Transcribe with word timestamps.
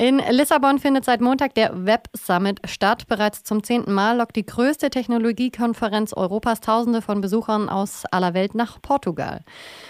In 0.00 0.22
Lissabon 0.30 0.78
findet 0.78 1.04
seit 1.04 1.20
Montag 1.20 1.54
der 1.54 1.84
Web 1.84 2.08
Summit 2.16 2.62
statt. 2.64 3.06
Bereits 3.06 3.44
zum 3.44 3.62
zehnten 3.62 3.92
Mal 3.92 4.16
lockt 4.16 4.34
die 4.34 4.46
größte 4.46 4.88
Technologiekonferenz 4.88 6.14
Europas 6.14 6.62
Tausende 6.62 7.02
von 7.02 7.20
Besuchern 7.20 7.68
aus 7.68 8.04
aller 8.10 8.32
Welt 8.32 8.54
nach 8.54 8.80
Portugal. 8.80 9.42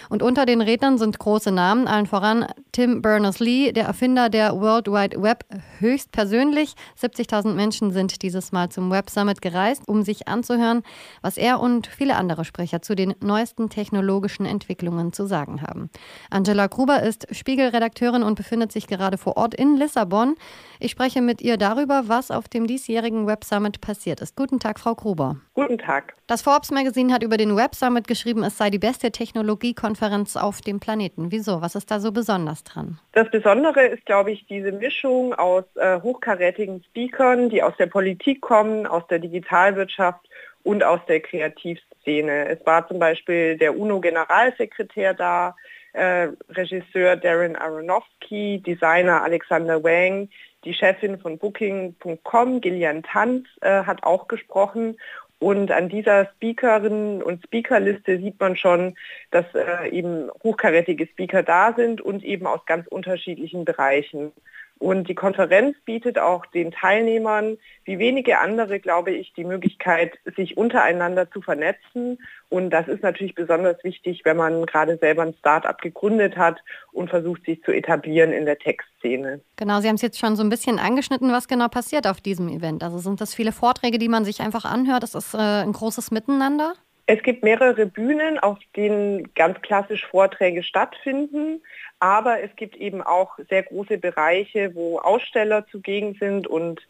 Und 0.09 0.25
unter 0.25 0.47
den 0.47 0.63
Rednern 0.63 0.99
sind 0.99 1.21
große 1.21 1.53
Namen, 1.53 1.87
allen 1.87 2.07
voran 2.07 2.47
Tim 2.73 3.03
Berners-Lee, 3.03 3.71
der 3.71 3.85
Erfinder 3.85 4.31
der 4.31 4.61
World 4.61 4.89
Wide 4.89 5.23
Web, 5.23 5.45
höchstpersönlich. 5.79 6.75
70.000 7.01 7.55
Menschen 7.55 7.93
sind 7.93 8.23
dieses 8.23 8.51
Mal 8.51 8.69
zum 8.69 8.91
Web 8.91 9.11
Summit 9.11 9.41
gereist, 9.41 9.87
um 9.87 10.03
sich 10.03 10.27
anzuhören, 10.27 10.83
was 11.23 11.37
er 11.37 11.61
und 11.61 11.87
viele 11.87 12.17
andere 12.17 12.45
Sprecher 12.45 12.83
zu 12.83 12.97
den 12.97 13.15
neuesten 13.21 13.71
technologischen 13.71 14.45
Entwicklungen 14.45 15.13
zu 15.13 15.27
sagen 15.27 15.63
haben. 15.63 15.89
Angela 16.31 16.67
Gruber 16.67 17.01
ist 17.01 17.29
Spiegelredakteurin 17.31 18.25
und 18.25 18.35
befindet 18.35 18.73
sich 18.73 18.89
gerade 18.89 19.17
vor 19.17 19.37
Ort 19.37 19.55
in 19.55 19.77
Lissabon. 19.77 20.00
Lissabon. 20.01 20.37
Ich 20.83 20.93
spreche 20.93 21.21
mit 21.21 21.43
ihr 21.43 21.59
darüber, 21.59 22.05
was 22.07 22.31
auf 22.31 22.49
dem 22.49 22.67
diesjährigen 22.67 23.27
Web 23.27 23.45
Summit 23.45 23.83
passiert 23.83 24.23
ist. 24.23 24.35
Guten 24.35 24.59
Tag, 24.59 24.81
Frau 24.81 24.95
Gruber. 24.95 25.37
Guten 25.53 25.77
Tag. 25.77 26.15
Das 26.27 26.41
Forbes 26.41 26.71
Magazine 26.71 27.13
hat 27.13 27.23
über 27.23 27.37
den 27.37 27.55
Web 27.55 27.75
Summit 27.75 28.09
geschrieben, 28.09 28.43
es 28.45 28.57
sei 28.57 28.71
die 28.71 28.79
beste 28.79 29.11
Technologiekonferenz 29.11 30.37
auf 30.37 30.63
dem 30.63 30.81
Planeten. 30.81 31.31
Wieso? 31.31 31.61
Was 31.61 31.75
ist 31.75 31.91
da 31.91 32.01
so 32.01 32.13
besonders 32.13 32.65
dran? 32.65 32.99
Das 33.13 33.31
Besondere 33.31 33.87
ist, 33.87 34.07
glaube 34.07 34.33
ich, 34.33 34.47
diese 34.47 34.73
Mischung 34.73 35.35
aus 35.35 35.65
äh, 35.77 36.01
hochkarätigen 36.01 36.83
Speakern, 36.85 37.51
die 37.51 37.63
aus 37.63 37.77
der 37.79 37.87
Politik 37.87 38.41
kommen, 38.41 38.87
aus 38.87 39.07
der 39.09 39.19
Digitalwirtschaft 39.19 40.27
und 40.63 40.83
aus 40.83 41.01
der 41.09 41.21
Kreativszene. 41.21 42.49
Es 42.49 42.65
war 42.65 42.89
zum 42.89 42.99
Beispiel 42.99 43.59
der 43.59 43.79
UNO-Generalsekretär 43.79 45.13
da, 45.13 45.55
äh, 45.93 46.29
Regisseur 46.49 47.17
Darren 47.17 47.57
Aronofsky, 47.57 48.63
Designer 48.65 49.23
Alexander 49.23 49.83
Wang, 49.83 50.29
die 50.65 50.75
Chefin 50.75 51.19
von 51.19 51.39
Booking.com, 51.39 52.61
Gillian 52.61 53.03
Tanz, 53.03 53.49
äh, 53.61 53.85
hat 53.85 54.03
auch 54.03 54.29
gesprochen. 54.29 54.97
Und 55.39 55.71
an 55.71 55.89
dieser 55.89 56.27
Speakerinnen- 56.27 57.23
und 57.23 57.43
Speakerliste 57.43 58.19
sieht 58.19 58.39
man 58.39 58.57
schon, 58.57 58.95
dass 59.31 59.47
äh, 59.55 59.89
eben 59.89 60.31
hochkarätige 60.43 61.07
Speaker 61.07 61.43
da 61.43 61.73
sind 61.75 62.03
und 62.03 62.23
eben 62.23 62.47
aus 62.47 62.67
ganz 62.67 62.87
unterschiedlichen 62.89 63.65
Bereichen. 63.65 64.33
Und 64.81 65.11
die 65.11 65.15
Konferenz 65.15 65.77
bietet 65.85 66.19
auch 66.19 66.47
den 66.47 66.73
Teilnehmern, 66.73 67.59
wie 67.85 67.99
wenige 67.99 68.39
andere, 68.39 68.81
glaube 68.81 69.11
ich, 69.11 69.35
die 69.35 69.45
Möglichkeit, 69.45 70.19
sich 70.37 70.57
untereinander 70.57 71.31
zu 71.31 71.43
vernetzen. 71.43 72.19
Und 72.49 72.71
das 72.71 72.89
ist 72.89 73.03
natürlich 73.03 73.35
besonders 73.35 73.77
wichtig, 73.85 74.23
wenn 74.25 74.39
man 74.39 74.65
gerade 74.65 74.97
selber 74.97 75.21
ein 75.21 75.35
Start-up 75.35 75.83
gegründet 75.83 76.39
hat 76.39 76.61
und 76.93 77.11
versucht, 77.11 77.45
sich 77.45 77.63
zu 77.63 77.73
etablieren 77.73 78.33
in 78.33 78.47
der 78.47 78.59
Tech-Szene. 78.59 79.43
Genau, 79.57 79.81
Sie 79.81 79.89
haben 79.89 79.97
es 79.97 80.03
jetzt 80.03 80.19
schon 80.19 80.35
so 80.35 80.43
ein 80.43 80.49
bisschen 80.49 80.79
angeschnitten, 80.79 81.31
was 81.31 81.47
genau 81.47 81.69
passiert 81.69 82.07
auf 82.07 82.23
diesem 82.23 82.49
Event. 82.49 82.83
Also 82.83 82.97
sind 82.97 83.21
das 83.21 83.35
viele 83.35 83.53
Vorträge, 83.53 83.99
die 83.99 84.09
man 84.09 84.25
sich 84.25 84.41
einfach 84.41 84.65
anhört? 84.65 85.03
Das 85.03 85.15
ist 85.15 85.35
äh, 85.35 85.37
ein 85.37 85.73
großes 85.73 86.11
Miteinander? 86.11 86.73
Es 87.13 87.25
gibt 87.25 87.43
mehrere 87.43 87.87
Bühnen, 87.87 88.39
auf 88.39 88.59
denen 88.77 89.35
ganz 89.35 89.61
klassisch 89.63 90.07
Vorträge 90.07 90.63
stattfinden, 90.63 91.61
aber 91.99 92.41
es 92.41 92.55
gibt 92.55 92.77
eben 92.77 93.03
auch 93.03 93.37
sehr 93.49 93.65
große 93.65 93.99
Bereiche, 93.99 94.77
wo 94.77 95.01
Aussteller 95.01 95.67
zugegen 95.67 96.15
sind 96.21 96.47
und 96.47 96.81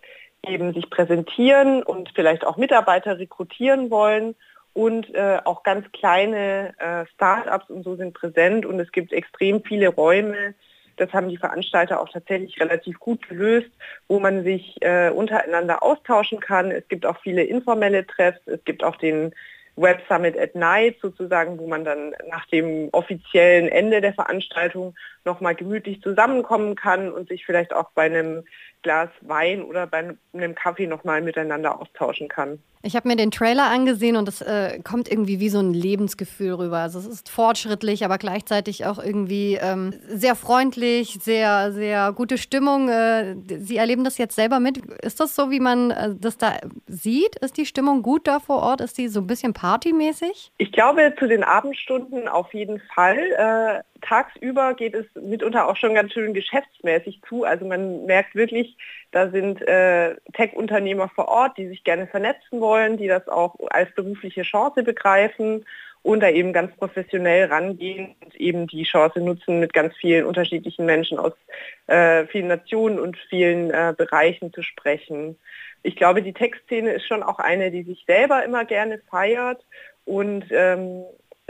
eben 0.46 0.74
sich 0.74 0.90
präsentieren 0.90 1.82
und 1.82 2.10
vielleicht 2.14 2.46
auch 2.46 2.58
Mitarbeiter 2.58 3.18
rekrutieren 3.18 3.90
wollen. 3.90 4.34
Und 4.74 5.12
äh, 5.14 5.38
auch 5.46 5.62
ganz 5.62 5.90
kleine 5.92 6.74
äh, 6.78 7.06
Start-ups 7.14 7.70
und 7.70 7.82
so 7.82 7.96
sind 7.96 8.12
präsent 8.12 8.66
und 8.66 8.78
es 8.78 8.92
gibt 8.92 9.14
extrem 9.14 9.64
viele 9.64 9.88
Räume, 9.88 10.54
das 10.96 11.14
haben 11.14 11.30
die 11.30 11.38
Veranstalter 11.38 11.98
auch 11.98 12.10
tatsächlich 12.10 12.60
relativ 12.60 13.00
gut 13.00 13.26
gelöst, 13.26 13.70
wo 14.06 14.20
man 14.20 14.44
sich 14.44 14.76
äh, 14.82 15.08
untereinander 15.08 15.82
austauschen 15.82 16.40
kann. 16.40 16.70
Es 16.70 16.86
gibt 16.88 17.06
auch 17.06 17.18
viele 17.22 17.42
informelle 17.42 18.06
Treffs, 18.06 18.40
es 18.44 18.62
gibt 18.64 18.84
auch 18.84 18.96
den 18.96 19.32
Web 19.80 20.02
Summit 20.08 20.38
at 20.38 20.54
Night 20.54 20.98
sozusagen, 21.00 21.58
wo 21.58 21.66
man 21.66 21.84
dann 21.84 22.14
nach 22.28 22.46
dem 22.46 22.88
offiziellen 22.92 23.68
Ende 23.68 24.00
der 24.00 24.14
Veranstaltung 24.14 24.94
nochmal 25.24 25.54
gemütlich 25.54 26.02
zusammenkommen 26.02 26.74
kann 26.74 27.10
und 27.10 27.28
sich 27.28 27.46
vielleicht 27.46 27.72
auch 27.72 27.90
bei 27.94 28.02
einem 28.02 28.44
Glas 28.82 29.10
Wein 29.20 29.62
oder 29.62 29.86
bei 29.86 30.16
einem 30.32 30.54
Kaffee 30.54 30.86
nochmal 30.86 31.20
miteinander 31.22 31.80
austauschen 31.80 32.28
kann. 32.28 32.58
Ich 32.82 32.96
habe 32.96 33.08
mir 33.08 33.16
den 33.16 33.30
Trailer 33.30 33.66
angesehen 33.66 34.16
und 34.16 34.26
es 34.26 34.40
äh, 34.40 34.80
kommt 34.82 35.10
irgendwie 35.10 35.38
wie 35.38 35.50
so 35.50 35.58
ein 35.58 35.74
Lebensgefühl 35.74 36.54
rüber. 36.54 36.78
Also 36.78 36.98
es 36.98 37.06
ist 37.06 37.28
fortschrittlich, 37.28 38.06
aber 38.06 38.16
gleichzeitig 38.16 38.86
auch 38.86 38.98
irgendwie 38.98 39.58
ähm, 39.60 39.92
sehr 40.08 40.34
freundlich, 40.34 41.18
sehr, 41.20 41.72
sehr 41.72 42.12
gute 42.12 42.38
Stimmung. 42.38 42.88
Äh, 42.88 43.36
Sie 43.58 43.76
erleben 43.76 44.02
das 44.02 44.16
jetzt 44.16 44.34
selber 44.34 44.60
mit. 44.60 44.78
Ist 45.02 45.20
das 45.20 45.36
so, 45.36 45.50
wie 45.50 45.60
man 45.60 45.90
äh, 45.90 46.14
das 46.18 46.38
da 46.38 46.56
sieht? 46.86 47.36
Ist 47.36 47.58
die 47.58 47.66
Stimmung 47.66 48.00
gut 48.00 48.26
da 48.26 48.40
vor 48.40 48.62
Ort? 48.62 48.80
Ist 48.80 48.96
die 48.96 49.08
so 49.08 49.20
ein 49.20 49.26
bisschen 49.26 49.52
partymäßig? 49.52 50.50
Ich 50.56 50.72
glaube, 50.72 51.14
zu 51.18 51.28
den 51.28 51.44
Abendstunden 51.44 52.28
auf 52.28 52.54
jeden 52.54 52.80
Fall. 52.94 53.84
Tagsüber 54.00 54.74
geht 54.74 54.94
es 54.94 55.06
mitunter 55.14 55.68
auch 55.68 55.76
schon 55.76 55.94
ganz 55.94 56.12
schön 56.12 56.34
geschäftsmäßig 56.34 57.20
zu. 57.28 57.44
Also 57.44 57.64
man 57.66 58.06
merkt 58.06 58.34
wirklich, 58.34 58.76
da 59.12 59.30
sind 59.30 59.60
äh, 59.66 60.16
Tech-Unternehmer 60.32 61.08
vor 61.08 61.28
Ort, 61.28 61.58
die 61.58 61.68
sich 61.68 61.84
gerne 61.84 62.06
vernetzen 62.06 62.60
wollen, 62.60 62.96
die 62.96 63.08
das 63.08 63.28
auch 63.28 63.56
als 63.70 63.94
berufliche 63.94 64.42
Chance 64.42 64.82
begreifen 64.82 65.64
und 66.02 66.20
da 66.20 66.30
eben 66.30 66.52
ganz 66.52 66.74
professionell 66.76 67.46
rangehen 67.46 68.14
und 68.24 68.34
eben 68.36 68.66
die 68.66 68.84
Chance 68.84 69.20
nutzen, 69.20 69.60
mit 69.60 69.72
ganz 69.72 69.94
vielen 69.96 70.24
unterschiedlichen 70.24 70.86
Menschen 70.86 71.18
aus 71.18 71.32
äh, 71.86 72.26
vielen 72.26 72.48
Nationen 72.48 72.98
und 72.98 73.18
vielen 73.28 73.70
äh, 73.70 73.94
Bereichen 73.96 74.52
zu 74.52 74.62
sprechen. 74.62 75.38
Ich 75.82 75.96
glaube, 75.96 76.22
die 76.22 76.32
Tech-Szene 76.32 76.92
ist 76.92 77.06
schon 77.06 77.22
auch 77.22 77.38
eine, 77.38 77.70
die 77.70 77.82
sich 77.82 78.04
selber 78.06 78.44
immer 78.44 78.64
gerne 78.64 79.00
feiert 79.10 79.64
und 80.04 80.44
ähm, 80.50 81.04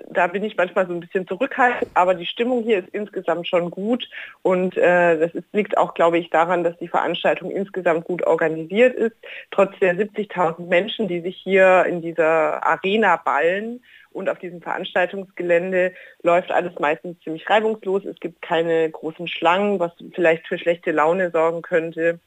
da 0.09 0.27
bin 0.27 0.45
ich 0.45 0.57
manchmal 0.57 0.87
so 0.87 0.93
ein 0.93 1.01
bisschen 1.01 1.27
zurückhaltend, 1.27 1.91
aber 1.95 2.15
die 2.15 2.27
Stimmung 2.27 2.63
hier 2.63 2.79
ist 2.79 2.89
insgesamt 2.91 3.49
schon 3.49 3.71
gut 3.71 4.09
und 4.43 4.77
äh, 4.77 5.19
das 5.19 5.35
ist, 5.35 5.45
liegt 5.53 5.77
auch, 5.77 5.95
glaube 5.95 6.19
ich, 6.19 6.31
daran, 6.31 6.65
dass 6.65 6.79
die 6.79 6.89
Veranstaltung 6.89 7.51
insgesamt 7.51 8.05
gut 8.05 8.27
organisiert 8.27 8.95
ist. 8.95 9.17
Trotz 9.51 9.79
der 9.81 9.95
70.000 9.95 10.67
Menschen, 10.67 11.09
die 11.09 11.21
sich 11.21 11.37
hier 11.37 11.85
in 11.87 12.03
dieser 12.03 12.65
Arena 12.67 13.17
ballen 13.17 13.83
und 14.13 14.29
auf 14.29 14.39
diesem 14.39 14.61
Veranstaltungsgelände 14.61 15.95
läuft 16.23 16.51
alles 16.51 16.79
meistens 16.79 17.21
ziemlich 17.21 17.49
reibungslos. 17.49 18.05
Es 18.05 18.19
gibt 18.19 18.43
keine 18.43 18.91
großen 18.91 19.29
Schlangen, 19.29 19.79
was 19.79 19.93
vielleicht 20.15 20.47
für 20.49 20.59
schlechte 20.59 20.91
Laune 20.91 21.31
sorgen 21.31 21.63
könnte. 21.63 22.19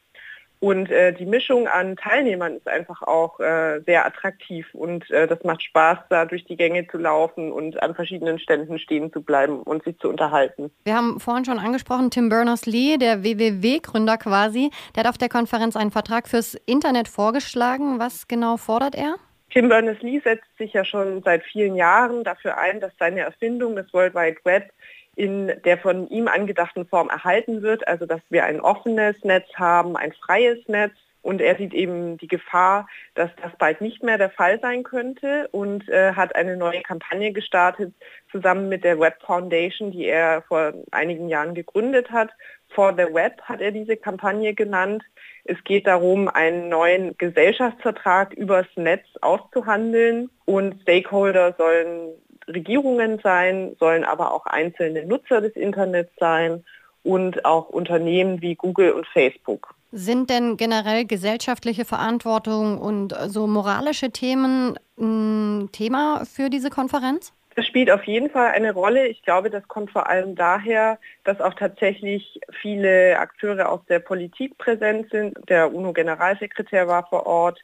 Und 0.64 0.90
äh, 0.92 1.12
die 1.12 1.26
Mischung 1.26 1.68
an 1.68 1.98
Teilnehmern 1.98 2.56
ist 2.56 2.70
einfach 2.70 3.02
auch 3.02 3.38
äh, 3.42 3.82
sehr 3.86 4.06
attraktiv 4.06 4.66
und 4.72 5.12
äh, 5.12 5.28
das 5.28 5.44
macht 5.44 5.62
Spaß, 5.62 5.98
da 6.10 6.24
durch 6.24 6.46
die 6.46 6.56
Gänge 6.56 6.88
zu 6.88 6.98
laufen 6.98 7.52
und 7.52 7.84
an 7.84 7.94
verschiedenen 7.94 8.40
Ständen 8.40 8.80
stehen 8.80 9.12
zu 9.12 9.22
bleiben 9.22 9.62
und 9.62 9.84
sich 9.84 10.00
zu 10.00 10.08
unterhalten. 10.08 10.72
Wir 10.86 10.96
haben 10.96 11.20
vorhin 11.20 11.44
schon 11.44 11.60
angesprochen, 11.60 12.12
Tim 12.12 12.30
Berners-Lee, 12.30 12.96
der 12.96 13.26
WWW-Gründer 13.26 14.18
quasi, 14.18 14.72
der 14.96 15.04
hat 15.04 15.10
auf 15.10 15.18
der 15.18 15.28
Konferenz 15.28 15.76
einen 15.76 15.92
Vertrag 15.92 16.30
fürs 16.30 16.56
Internet 16.66 17.10
vorgeschlagen. 17.10 18.00
Was 18.00 18.30
genau 18.30 18.56
fordert 18.56 18.96
er? 18.96 19.18
Tim 19.54 19.70
Berners-Lee 19.70 20.20
setzt 20.20 20.58
sich 20.58 20.74
ja 20.74 20.84
schon 20.84 21.22
seit 21.22 21.44
vielen 21.44 21.76
Jahren 21.76 22.24
dafür 22.24 22.58
ein, 22.58 22.80
dass 22.80 22.92
seine 22.98 23.22
Erfindung 23.22 23.76
des 23.76 23.94
World 23.94 24.16
Wide 24.16 24.38
Web 24.46 24.72
in 25.16 25.54
der 25.64 25.78
von 25.78 26.10
ihm 26.10 26.28
angedachten 26.28 26.88
Form 26.88 27.10
erhalten 27.10 27.62
wird, 27.62 27.88
also 27.88 28.08
dass 28.08 28.22
wir 28.30 28.46
ein 28.46 28.60
offenes 28.60 29.24
Netz 29.24 29.48
haben, 29.54 29.96
ein 29.96 30.12
freies 30.14 30.68
Netz. 30.68 30.94
Und 31.24 31.42
er 31.42 31.56
sieht 31.56 31.74
eben 31.74 32.18
die 32.18 32.28
Gefahr, 32.28 32.88
dass 33.16 33.32
das 33.42 33.52
bald 33.58 33.80
nicht 33.82 34.04
mehr 34.04 34.18
der 34.18 34.30
Fall 34.30 34.60
sein 34.60 34.84
könnte 34.84 35.48
und 35.52 35.88
äh, 35.90 36.14
hat 36.14 36.36
eine 36.36 36.58
neue 36.58 36.82
Kampagne 36.82 37.32
gestartet, 37.32 37.94
zusammen 38.30 38.68
mit 38.70 38.84
der 38.84 39.00
Web 39.00 39.22
Foundation, 39.26 39.92
die 39.92 40.06
er 40.06 40.44
vor 40.44 40.74
einigen 40.92 41.30
Jahren 41.30 41.56
gegründet 41.56 42.12
hat. 42.12 42.30
For 42.76 42.94
the 42.94 43.14
Web 43.14 43.42
hat 43.44 43.62
er 43.62 43.72
diese 43.72 43.96
Kampagne 43.96 44.54
genannt. 44.54 45.04
Es 45.46 45.64
geht 45.64 45.88
darum, 45.88 46.28
einen 46.28 46.68
neuen 46.68 47.18
Gesellschaftsvertrag 47.18 48.34
übers 48.34 48.68
Netz 48.76 49.06
auszuhandeln 49.22 50.30
und 50.46 50.82
Stakeholder 50.82 51.54
sollen 51.58 52.10
Regierungen 52.48 53.20
sein, 53.24 53.76
sollen 53.80 54.04
aber 54.04 54.34
auch 54.34 54.46
einzelne 54.46 55.06
Nutzer 55.06 55.40
des 55.40 55.56
Internets 55.56 56.12
sein 56.20 56.66
und 57.04 57.46
auch 57.46 57.70
Unternehmen 57.70 58.42
wie 58.42 58.56
Google 58.56 58.92
und 58.92 59.08
Facebook. 59.08 59.76
Sind 59.96 60.32
denn 60.32 60.58
generell 60.58 61.06
gesellschaftliche 61.06 61.86
Verantwortung 61.86 62.80
und 62.80 63.14
so 63.28 63.46
moralische 63.46 64.10
Themen 64.10 64.76
ein 64.98 65.70
Thema 65.72 66.26
für 66.26 66.50
diese 66.50 66.72
Konferenz? 66.72 67.32
Das 67.56 67.68
spielt 67.68 67.92
auf 67.92 68.04
jeden 68.06 68.32
Fall 68.32 68.54
eine 68.54 68.74
Rolle. 68.74 69.06
Ich 69.06 69.22
glaube, 69.22 69.52
das 69.52 69.68
kommt 69.68 69.92
vor 69.92 70.10
allem 70.10 70.34
daher, 70.34 70.98
dass 71.26 71.40
auch 71.42 71.54
tatsächlich 71.54 72.40
viele 72.60 73.20
Akteure 73.20 73.70
aus 73.70 73.82
der 73.88 74.00
Politik 74.00 74.58
präsent 74.58 75.12
sind. 75.12 75.38
Der 75.48 75.72
UNO-Generalsekretär 75.72 76.88
war 76.88 77.06
vor 77.08 77.28
Ort. 77.28 77.62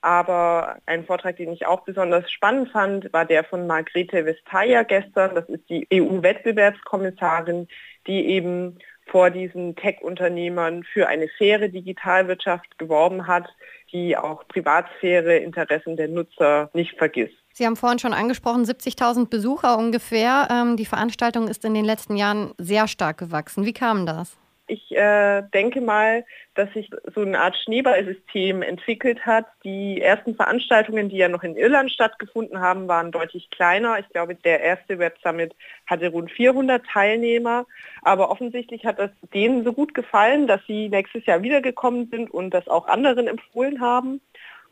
Aber 0.00 0.78
ein 0.86 1.04
Vortrag, 1.04 1.36
den 1.36 1.52
ich 1.52 1.64
auch 1.66 1.82
besonders 1.82 2.28
spannend 2.28 2.70
fand, 2.70 3.12
war 3.12 3.24
der 3.24 3.44
von 3.44 3.68
Margrethe 3.68 4.26
Vestager 4.26 4.82
gestern. 4.82 5.36
Das 5.36 5.48
ist 5.48 5.68
die 5.70 5.86
EU-Wettbewerbskommissarin, 5.92 7.68
die 8.08 8.26
eben 8.26 8.78
vor 9.10 9.30
diesen 9.30 9.76
Tech-Unternehmern 9.76 10.84
für 10.84 11.08
eine 11.08 11.28
faire 11.28 11.68
Digitalwirtschaft 11.68 12.78
geworben 12.78 13.26
hat, 13.26 13.48
die 13.92 14.16
auch 14.16 14.46
Privatsphäre, 14.48 15.36
Interessen 15.36 15.96
der 15.96 16.08
Nutzer 16.08 16.70
nicht 16.74 16.96
vergisst. 16.96 17.34
Sie 17.52 17.66
haben 17.66 17.76
vorhin 17.76 17.98
schon 17.98 18.12
angesprochen, 18.12 18.64
70.000 18.64 19.28
Besucher 19.28 19.78
ungefähr. 19.78 20.48
Ähm, 20.50 20.76
die 20.76 20.84
Veranstaltung 20.84 21.48
ist 21.48 21.64
in 21.64 21.74
den 21.74 21.84
letzten 21.84 22.16
Jahren 22.16 22.52
sehr 22.58 22.86
stark 22.86 23.18
gewachsen. 23.18 23.64
Wie 23.64 23.72
kam 23.72 24.06
das? 24.06 24.36
Ich 24.68 24.94
äh, 24.94 25.42
denke 25.54 25.80
mal, 25.80 26.24
dass 26.54 26.70
sich 26.74 26.90
so 27.14 27.22
eine 27.22 27.40
Art 27.40 27.56
Schneeballsystem 27.56 28.62
entwickelt 28.62 29.24
hat. 29.24 29.46
Die 29.64 30.00
ersten 30.00 30.34
Veranstaltungen, 30.34 31.08
die 31.08 31.16
ja 31.16 31.28
noch 31.28 31.42
in 31.42 31.56
Irland 31.56 31.90
stattgefunden 31.90 32.60
haben, 32.60 32.86
waren 32.86 33.10
deutlich 33.10 33.48
kleiner. 33.50 33.98
Ich 33.98 34.08
glaube, 34.10 34.34
der 34.34 34.60
erste 34.60 34.98
Web 34.98 35.16
Summit 35.22 35.54
hatte 35.86 36.10
rund 36.10 36.30
400 36.30 36.84
Teilnehmer. 36.86 37.66
Aber 38.02 38.30
offensichtlich 38.30 38.84
hat 38.84 38.98
es 38.98 39.10
denen 39.34 39.64
so 39.64 39.72
gut 39.72 39.94
gefallen, 39.94 40.46
dass 40.46 40.60
sie 40.66 40.88
nächstes 40.88 41.24
Jahr 41.26 41.42
wiedergekommen 41.42 42.08
sind 42.10 42.30
und 42.30 42.50
das 42.50 42.68
auch 42.68 42.86
anderen 42.86 43.26
empfohlen 43.26 43.80
haben. 43.80 44.20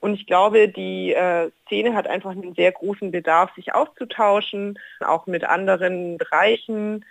Und 0.00 0.14
ich 0.14 0.26
glaube, 0.26 0.68
die 0.68 1.14
äh, 1.14 1.50
Szene 1.66 1.94
hat 1.94 2.06
einfach 2.06 2.30
einen 2.30 2.54
sehr 2.54 2.72
großen 2.72 3.10
Bedarf, 3.10 3.54
sich 3.54 3.74
auszutauschen, 3.74 4.78
auch 5.00 5.26
mit 5.26 5.44
anderen 5.44 6.18
Bereichen. 6.18 7.04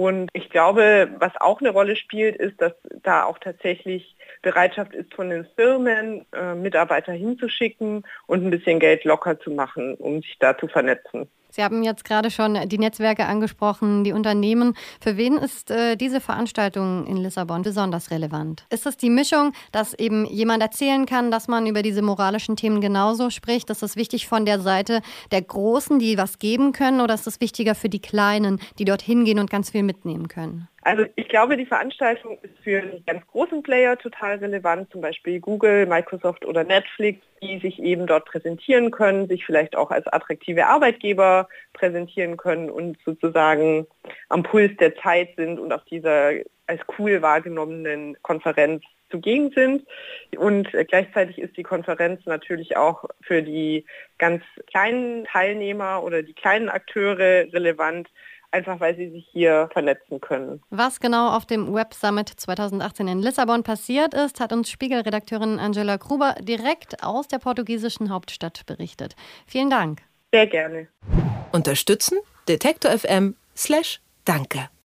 Und 0.00 0.30
ich 0.32 0.48
glaube, 0.48 1.10
was 1.18 1.32
auch 1.38 1.60
eine 1.60 1.68
Rolle 1.68 1.94
spielt, 1.94 2.34
ist, 2.36 2.58
dass 2.58 2.72
da 3.02 3.24
auch 3.24 3.38
tatsächlich 3.38 4.16
Bereitschaft 4.40 4.94
ist 4.94 5.12
von 5.12 5.28
den 5.28 5.46
Firmen, 5.56 6.24
äh, 6.32 6.54
Mitarbeiter 6.54 7.12
hinzuschicken 7.12 8.04
und 8.26 8.42
ein 8.42 8.48
bisschen 8.48 8.80
Geld 8.80 9.04
locker 9.04 9.38
zu 9.38 9.50
machen, 9.50 9.96
um 9.96 10.22
sich 10.22 10.38
da 10.38 10.56
zu 10.56 10.68
vernetzen. 10.68 11.28
Sie 11.50 11.62
haben 11.62 11.82
jetzt 11.82 12.04
gerade 12.04 12.30
schon 12.30 12.58
die 12.68 12.78
Netzwerke 12.78 13.26
angesprochen, 13.26 14.04
die 14.04 14.12
Unternehmen. 14.12 14.74
Für 15.00 15.16
wen 15.16 15.36
ist 15.36 15.70
äh, 15.70 15.96
diese 15.96 16.20
Veranstaltung 16.20 17.06
in 17.06 17.16
Lissabon 17.16 17.62
besonders 17.62 18.10
relevant? 18.10 18.64
Ist 18.70 18.86
es 18.86 18.96
die 18.96 19.10
Mischung, 19.10 19.52
dass 19.72 19.94
eben 19.94 20.26
jemand 20.26 20.62
erzählen 20.62 21.06
kann, 21.06 21.30
dass 21.30 21.48
man 21.48 21.66
über 21.66 21.82
diese 21.82 22.02
moralischen 22.02 22.56
Themen 22.56 22.80
genauso 22.80 23.30
spricht? 23.30 23.70
Ist 23.70 23.82
es 23.82 23.96
wichtig 23.96 24.28
von 24.28 24.46
der 24.46 24.60
Seite 24.60 25.02
der 25.30 25.42
Großen, 25.42 25.98
die 25.98 26.16
was 26.16 26.38
geben 26.38 26.72
können, 26.72 27.00
oder 27.00 27.14
ist 27.14 27.26
es 27.26 27.40
wichtiger 27.40 27.74
für 27.74 27.88
die 27.88 28.00
Kleinen, 28.00 28.60
die 28.78 28.84
dort 28.84 29.02
hingehen 29.02 29.38
und 29.38 29.50
ganz 29.50 29.70
viel 29.70 29.82
mitnehmen 29.82 30.28
können? 30.28 30.68
Also 30.82 31.04
ich 31.16 31.28
glaube, 31.28 31.56
die 31.56 31.66
Veranstaltung 31.66 32.38
ist 32.42 32.58
für 32.64 32.80
die 32.80 33.04
ganz 33.04 33.26
großen 33.26 33.62
Player 33.62 33.98
total 33.98 34.36
relevant, 34.36 34.90
zum 34.90 35.02
Beispiel 35.02 35.38
Google, 35.38 35.84
Microsoft 35.86 36.46
oder 36.46 36.64
Netflix, 36.64 37.20
die 37.42 37.58
sich 37.58 37.82
eben 37.82 38.06
dort 38.06 38.24
präsentieren 38.24 38.90
können, 38.90 39.28
sich 39.28 39.44
vielleicht 39.44 39.76
auch 39.76 39.90
als 39.90 40.06
attraktive 40.06 40.66
Arbeitgeber 40.66 41.48
präsentieren 41.74 42.38
können 42.38 42.70
und 42.70 42.96
sozusagen 43.04 43.86
am 44.30 44.42
Puls 44.42 44.74
der 44.78 44.96
Zeit 44.96 45.36
sind 45.36 45.58
und 45.58 45.72
auf 45.72 45.84
dieser 45.84 46.32
als 46.66 46.80
cool 46.98 47.20
wahrgenommenen 47.20 48.16
Konferenz 48.22 48.82
zugegen 49.10 49.50
sind. 49.50 49.84
Und 50.36 50.68
gleichzeitig 50.88 51.38
ist 51.38 51.56
die 51.56 51.62
Konferenz 51.62 52.24
natürlich 52.26 52.76
auch 52.76 53.04
für 53.20 53.42
die 53.42 53.84
ganz 54.18 54.42
kleinen 54.68 55.24
Teilnehmer 55.24 56.02
oder 56.02 56.22
die 56.22 56.32
kleinen 56.32 56.68
Akteure 56.68 57.52
relevant, 57.52 58.08
einfach 58.52 58.80
weil 58.80 58.96
sie 58.96 59.10
sich 59.10 59.28
hier 59.30 59.68
vernetzen 59.72 60.20
können. 60.20 60.62
Was 60.70 61.00
genau 61.00 61.30
auf 61.30 61.46
dem 61.46 61.72
Web 61.74 61.94
Summit 61.94 62.28
2018 62.28 63.08
in 63.08 63.20
Lissabon 63.20 63.62
passiert 63.62 64.14
ist, 64.14 64.40
hat 64.40 64.52
uns 64.52 64.70
Spiegelredakteurin 64.70 65.58
Angela 65.58 65.96
Gruber 65.96 66.34
direkt 66.40 67.02
aus 67.02 67.28
der 67.28 67.38
portugiesischen 67.38 68.10
Hauptstadt 68.10 68.64
berichtet. 68.66 69.14
Vielen 69.46 69.70
Dank. 69.70 70.00
Sehr 70.32 70.46
gerne. 70.46 70.88
Unterstützen 71.52 72.18
Detektor 72.48 72.90
FM 72.92 73.36
slash 73.56 74.00
Danke. 74.24 74.70